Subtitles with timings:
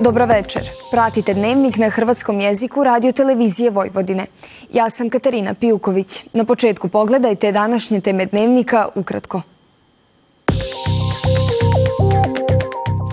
[0.00, 0.62] Dobro večer.
[0.90, 4.26] Pratite dnevnik na hrvatskom jeziku radio televizije Vojvodine.
[4.72, 6.24] Ja sam Katarina Pijuković.
[6.32, 9.42] Na početku pogledajte današnje teme dnevnika ukratko.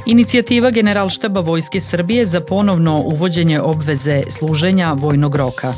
[0.05, 5.73] Inicijativa Generalštaba Vojske Srbije za ponovno uvođenje obveze služenja vojnog roka.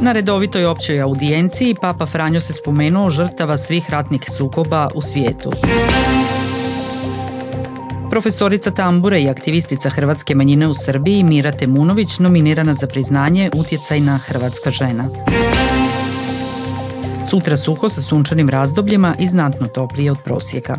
[0.00, 5.52] Na redovitoj općoj audijenciji Papa Franjo se spomenuo žrtava svih ratnih sukoba u svijetu.
[8.12, 14.70] Profesorica tambure i aktivistica hrvatske manjine u Srbiji Mira Temunović nominirana za priznanje Utjecajna hrvatska
[14.70, 15.08] žena.
[17.30, 20.78] Sutra suho sa sunčanim razdobljima i znatno toplije od prosjeka.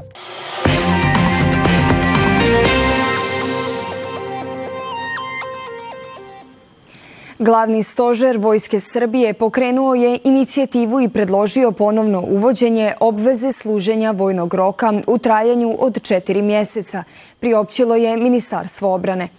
[7.44, 14.94] Glavni stožer Vojske Srbije pokrenuo je inicijativu i predložio ponovno uvođenje obveze služenja vojnog roka
[15.08, 17.04] u trajanju od četiri mjeseca,
[17.40, 19.30] priopćilo je Ministarstvo obrane.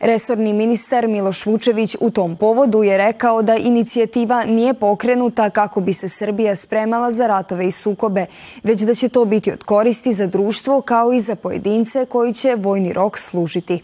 [0.00, 5.92] Resorni ministar Miloš Vučević u tom povodu je rekao da inicijativa nije pokrenuta kako bi
[5.92, 8.26] se Srbija spremala za ratove i sukobe,
[8.62, 12.54] već da će to biti od koristi za društvo kao i za pojedince koji će
[12.54, 13.82] vojni rok služiti.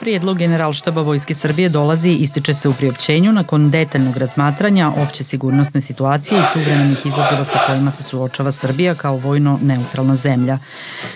[0.00, 5.80] Prijedlog generalštaba Vojske Srbije dolazi i ističe se u priopćenju nakon detaljnog razmatranja opće sigurnosne
[5.80, 10.58] situacije i suvremenih izazova sa kojima se suočava Srbija kao vojno neutralna zemlja.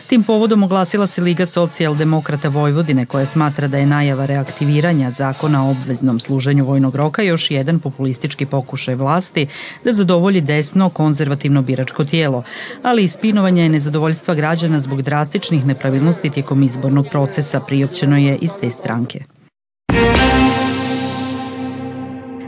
[0.07, 5.71] Tim povodom oglasila se Liga socijaldemokrata Vojvodine koja smatra da je najava reaktiviranja zakona o
[5.71, 9.47] obveznom služenju vojnog roka još jedan populistički pokušaj vlasti
[9.85, 12.43] da zadovolji desno konzervativno biračko tijelo,
[12.83, 18.74] ali i spinovanje nezadovoljstva građana zbog drastičnih nepravilnosti tijekom izbornog procesa priopćeno je iz te
[18.75, 19.27] чужой странке.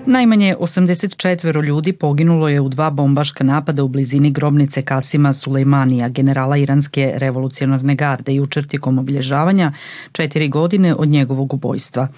[0.08, 6.56] Najmanje 84 ljudi poginulo je u dva bombaška napada u blizini grobnice Kasima Sulejmanija, generala
[6.56, 9.72] Iranske revolucionarne garde, jučer tijekom obilježavanja
[10.12, 12.08] četiri godine od njegovog ubojstva.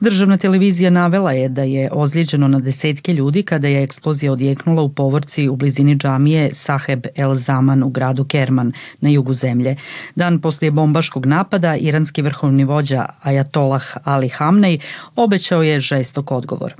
[0.00, 4.88] Državna televizija navela je da je ozlijeđeno na desetke ljudi kada je eksplozija odjeknula u
[4.88, 9.76] povorci u blizini džamije Saheb El Zaman u gradu Kerman na jugu zemlje.
[10.14, 14.78] Dan poslije bombaškog napada iranski vrhovni vođa Ajatollah Ali Hamnej
[15.16, 16.74] obećao je žestok odgovor.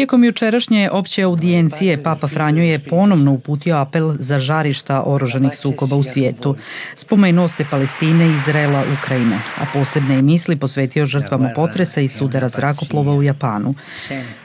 [0.00, 6.02] Tijekom jučerašnje opće audijencije Papa Franjo je ponovno uputio apel za žarišta oružanih sukoba u
[6.02, 6.56] svijetu.
[6.94, 13.14] Spomenuo se Palestine, Izraela, Ukrajine, a posebne je misli posvetio žrtvama potresa i sudara zrakoplova
[13.14, 13.74] u Japanu.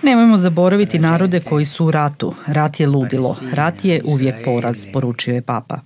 [0.01, 2.33] Nemojmo zaboraviti narode koji su u ratu.
[2.47, 3.37] Rat je ludilo.
[3.53, 5.79] Rat je uvijek poraz, poručio je Papa.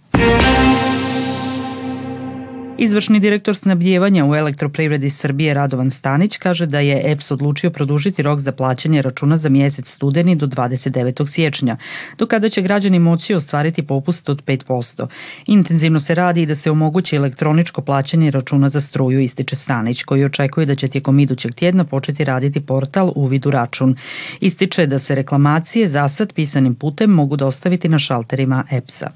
[2.82, 8.40] Izvršni direktor snabdjevanja u elektroprivredi Srbije Radovan Stanić kaže da je EPS odlučio produžiti rok
[8.40, 11.28] za plaćanje računa za mjesec studeni do 29.
[11.28, 11.78] siječnja,
[12.18, 15.08] do kada će građani moći ostvariti popust od 5%.
[15.48, 20.26] Intenzivno se radi i da se omogući elektroničko plaćanje računa za struju, ističe Stanić, koji
[20.26, 23.96] očekuje da će tijekom idućeg tjedna početi raditi portal Uvid u račun.
[24.40, 29.10] Ističe da se reklamacije za sad pisanim putem mogu dostaviti na šalterima EPS-a.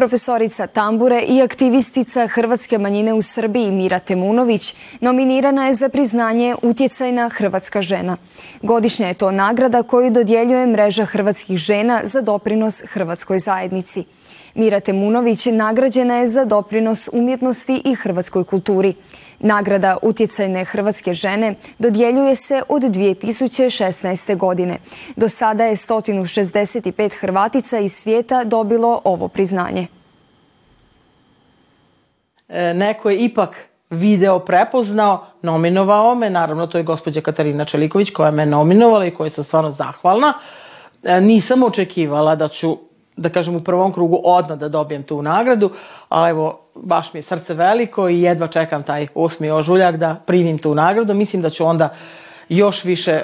[0.00, 7.28] Profesorica tambure i aktivistica hrvatske manjine u Srbiji Mira Temunović nominirana je za priznanje Utjecajna
[7.28, 8.16] hrvatska žena.
[8.62, 14.04] Godišnja je to nagrada koju dodjeljuje mreža hrvatskih žena za doprinos hrvatskoj zajednici.
[14.54, 18.94] Mira Temunović nagrađena je za doprinos umjetnosti i hrvatskoj kulturi.
[19.40, 24.36] Nagrada Utjecajne hrvatske žene dodjeljuje se od 2016.
[24.36, 24.78] godine.
[25.16, 29.86] Do sada je 165 Hrvatica iz svijeta dobilo ovo priznanje.
[32.48, 33.56] E, neko je ipak
[33.90, 39.30] video prepoznao, nominovao me, naravno to je gospođa Katarina Čeliković koja me nominovala i kojoj
[39.30, 40.32] sam stvarno zahvalna.
[41.02, 42.78] E, nisam očekivala da ću
[43.20, 45.70] da kažem u prvom krugu odmah da dobijem tu nagradu,
[46.08, 49.50] ali evo baš mi je srce veliko i jedva čekam taj 8.
[49.52, 51.14] ožuljak da primim tu nagradu.
[51.14, 51.94] Mislim da ću onda
[52.48, 53.22] još više, e,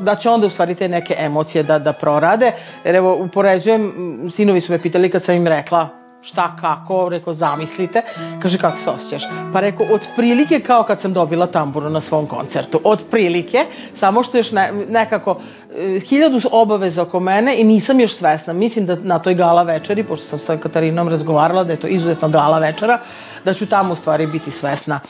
[0.00, 2.52] da će onda u stvari te neke emocije da, da prorade.
[2.84, 3.92] Jer evo, upoređujem,
[4.30, 8.02] sinovi su me pitali kad sam im rekla šta, kako, rekao, zamislite.
[8.42, 9.22] Kaže, kako se osjećaš?
[9.52, 12.80] Pa rekao, otprilike kao kad sam dobila tamburu na svom koncertu.
[12.84, 15.40] Otprilike, samo što još ne, nekako
[15.76, 18.52] e, hiljadu obaveza oko mene i nisam još svesna.
[18.52, 22.28] Mislim da na toj gala večeri, pošto sam sa Katarinom razgovarala da je to izuzetno
[22.28, 22.98] gala večera,
[23.44, 25.00] da ću tamo u stvari biti svesna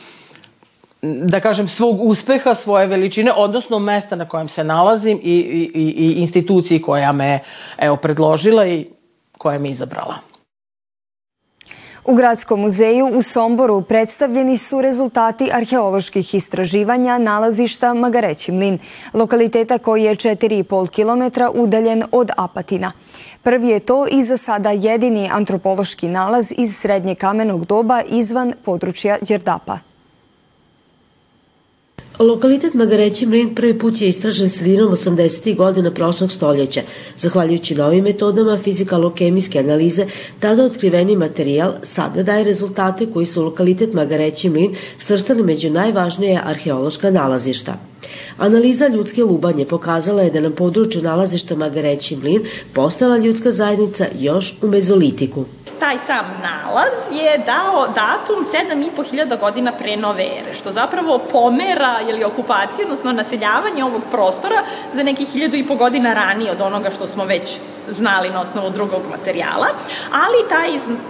[1.01, 5.31] da kažem, svog uspeha, svoje veličine, odnosno mesta na kojem se nalazim i,
[5.73, 7.39] i, i instituciji koja me
[7.77, 8.87] evo, predložila i
[9.37, 10.28] koja me izabrala.
[12.05, 18.79] U Gradskom muzeju u Somboru predstavljeni su rezultati arheoloških istraživanja nalazišta Magareći mlin,
[19.13, 22.91] lokaliteta koji je 4,5 km udaljen od Apatina.
[23.43, 29.17] Prvi je to i za sada jedini antropološki nalaz iz srednje kamenog doba izvan područja
[29.21, 29.88] Đerdapa.
[32.19, 35.55] Lokalitet Magareći mlin prvi put je istražen sredinom 80.
[35.55, 36.81] godina prošlog stoljeća.
[37.17, 40.05] Zahvaljujući novim metodama fizikalno-kemijske analize,
[40.39, 47.11] tada otkriveni materijal sada daje rezultate koji su lokalitet Magareći mlin svrstali među najvažnije arheološka
[47.11, 47.77] nalazišta.
[48.37, 52.41] Analiza ljudske lubanje pokazala je da na području nalazišta Magareći mlin
[52.73, 55.45] postala ljudska zajednica još u mezolitiku
[55.79, 62.23] taj sam nalaz je dao datum 7500 godina pre nove ere, što zapravo pomera ili
[62.23, 67.07] okupacije, odnosno naseljavanje ovog prostora za nekih hiljadu i po godina ranije od onoga što
[67.07, 67.57] smo već
[67.91, 69.67] znali na osnovu drugog materijala,
[70.11, 70.69] ali taj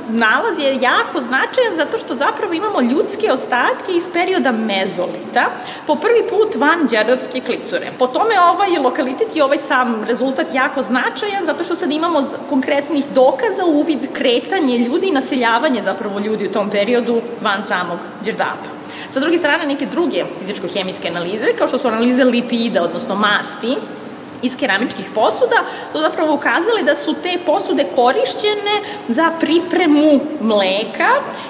[0.10, 5.46] nalaz je jako značajan zato što zapravo imamo ljudske ostatke iz perioda mezolita,
[5.88, 7.92] po prvi put van Đerdapske klisure.
[8.00, 13.06] Po tome ovaj lokalitet i ovaj sam rezultat jako značajan zato što sad imamo konkretnih
[13.16, 18.70] dokaza uvid kretanje ljudi i naseljavanje zapravo ljudi u tom periodu van samog Đerdapa.
[19.14, 23.78] Sa druge strane, neke druge fizičko-hemijske analize, kao što su analize lipida, odnosno masti,
[24.42, 25.60] iz keramičkih posuda,
[25.94, 28.76] to zapravo ukazali da su te posude korišćene
[29.08, 31.10] za pripremu mleka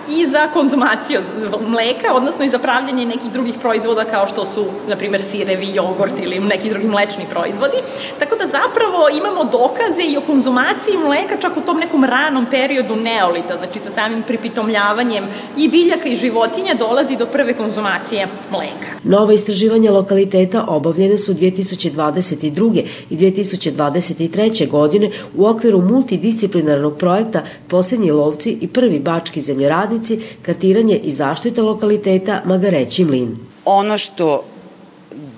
[0.09, 1.21] i za konzumaciju
[1.67, 6.13] mleka, odnosno i za pravljanje nekih drugih proizvoda kao što su, na primjer, sirevi, jogurt
[6.21, 7.77] ili neki drugi mlečni proizvodi.
[8.19, 12.95] Tako da zapravo imamo dokaze i o konzumaciji mleka čak u tom nekom ranom periodu
[12.95, 15.23] neolita, znači sa samim pripitomljavanjem
[15.57, 18.89] i biljaka i životinja dolazi do prve konzumacije mleka.
[19.03, 22.78] Nova istraživanja lokaliteta obavljene su 2022
[23.09, 24.67] i 2023.
[24.67, 32.41] godine u okviru multidisciplinarnog projekta Posljednji lovci i prvi bački zemljoradnici, kartiranje i zaštita lokaliteta
[32.45, 33.37] Magareći mlin.
[33.65, 34.43] Ono što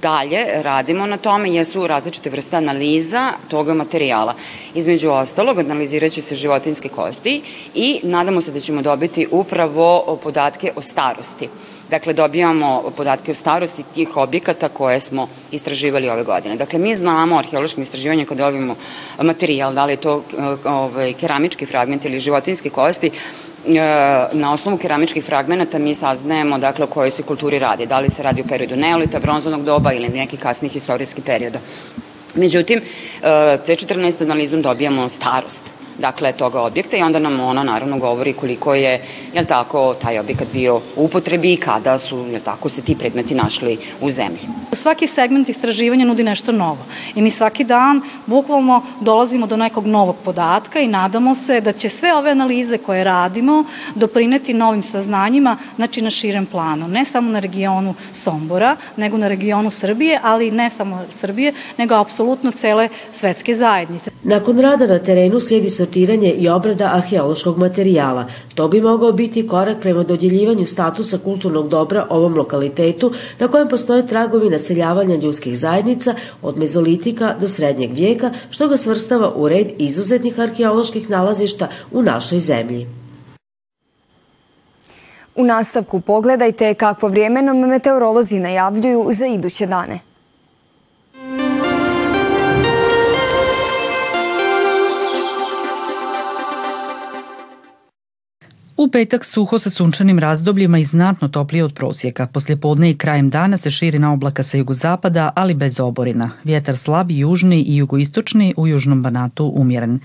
[0.01, 4.36] dalje radimo na tome jesu različite vrste analiza toga materijala.
[4.75, 7.42] Između ostalog, analizirat će se životinske kosti
[7.75, 11.50] i nadamo se da ćemo dobiti upravo podatke o starosti.
[11.89, 16.56] Dakle, dobijamo podatke o starosti tih objekata koje smo istraživali ove godine.
[16.56, 18.75] Dakle, mi znamo arheološkim istraživanjem kada dobijemo
[19.21, 20.24] materijal, da li je to
[20.65, 23.12] ovaj, keramički fragment ili životinske kosti,
[24.34, 28.24] na osnovu keramičkih fragmenta mi saznajemo dakle o kojoj se kulturi radi, da li se
[28.24, 31.60] radi o periodu neolita, bronzanog doba ili nekih kasnih istorijskih perioda.
[32.36, 33.28] Međutim, e,
[33.66, 39.02] C14 analizom dobijamo starost dakle, toga objekta i onda nam ona naravno govori koliko je,
[39.34, 43.36] jel tako, taj objekat bio u upotrebi i kada su, jel tako, se ti predmeti
[43.36, 44.40] našli u zemlji.
[44.72, 46.86] Svaki segment istraživanja nudi nešto novo
[47.16, 51.90] i mi svaki dan bukvalno dolazimo do nekog novog podatka i nadamo se da će
[51.90, 53.64] sve ove analize koje radimo
[53.96, 59.70] doprineti novim saznanjima, znači na širem planu, ne samo na regionu Sombora, nego na regionu
[59.70, 64.12] Srbije, ali ne samo Srbije, nego apsolutno cele svetske zajednice.
[64.24, 68.25] Nakon rada na terenu slijedi sortiranje i obrada arheološkog materijala.
[68.56, 74.07] To bi mogao biti korak prema dodjeljivanju statusa kulturnog dobra ovom lokalitetu na kojem postoje
[74.07, 80.40] tragovi naseljavanja ljudskih zajednica od mezolitika do srednjeg vijeka, što ga svrstava u red izuzetnih
[80.40, 82.88] arheoloških nalazišta u našoj zemlji.
[85.35, 90.10] U nastavku pogledajte kakvo vrijeme nam meteorolozi najavljuju za iduće dane.
[98.81, 102.28] U petak suho sa sunčanim razdobljima i znatno toplije od prosjeka.
[102.28, 106.31] Poslije podne i krajem dana se širi na oblaka sa jugozapada, ali bez oborina.
[106.44, 110.00] Vjetar slab, južni i jugoistočni, u južnom banatu umjeren.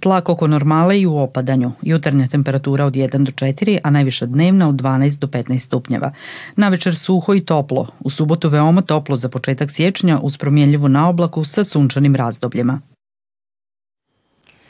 [0.00, 1.72] Tlak oko normale i u opadanju.
[1.82, 6.12] Jutarnja temperatura od 1 do 4, a najviša dnevna od 12 do 15 stupnjeva.
[6.56, 7.86] Na večer suho i toplo.
[8.00, 12.80] U subotu veoma toplo za početak siječnja uz promjenljivu naoblaku sa sunčanim razdobljima.